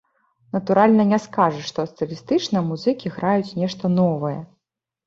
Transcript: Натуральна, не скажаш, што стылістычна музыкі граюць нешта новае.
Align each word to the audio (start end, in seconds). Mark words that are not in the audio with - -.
Натуральна, 0.55 1.05
не 1.11 1.19
скажаш, 1.25 1.69
што 1.73 1.85
стылістычна 1.91 2.67
музыкі 2.73 3.07
граюць 3.19 3.55
нешта 3.63 3.95
новае. 4.01 4.39